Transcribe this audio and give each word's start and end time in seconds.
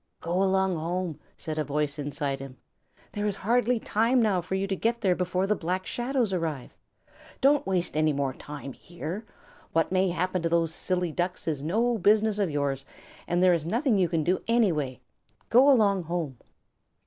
"Go 0.19 0.41
along 0.41 0.77
home," 0.77 1.19
said 1.37 1.59
a 1.59 1.63
voice 1.63 1.99
inside 1.99 2.39
him, 2.39 2.57
"there 3.11 3.27
is 3.27 3.35
hardly 3.35 3.77
time 3.77 4.19
now 4.19 4.41
for 4.41 4.55
you 4.55 4.65
to 4.65 4.75
get 4.75 5.01
there 5.01 5.13
before 5.13 5.45
the 5.45 5.55
Black 5.55 5.85
Shadows 5.85 6.33
arrive. 6.33 6.75
Don't 7.39 7.67
waste 7.67 7.95
any 7.95 8.11
more 8.11 8.33
time 8.33 8.73
here. 8.73 9.23
What 9.73 9.91
may 9.91 10.09
happen 10.09 10.41
to 10.41 10.49
those 10.49 10.73
silly 10.73 11.11
Ducks 11.11 11.47
is 11.47 11.61
no 11.61 11.99
business 11.99 12.39
of 12.39 12.49
yours, 12.49 12.83
and 13.27 13.43
there 13.43 13.53
is 13.53 13.63
nothing 13.63 13.99
you 13.99 14.09
can 14.09 14.23
do, 14.23 14.41
anyway. 14.47 14.99
Go 15.51 15.69
along 15.69 16.05
home." 16.05 16.39